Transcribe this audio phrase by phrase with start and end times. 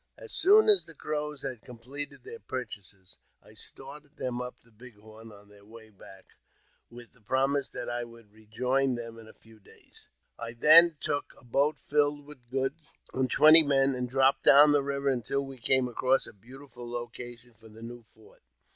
[0.17, 4.95] As soon as the Crows had completed their purchases, I started them up the Big
[4.95, 6.25] Horn on their way back,
[6.89, 10.07] with the promise that I would rejoin them in a few days.
[10.39, 14.81] I then took a boat filled with goods, and twenty men, and dropped down the
[14.81, 18.41] river until we came across a beautiful location for the new fort.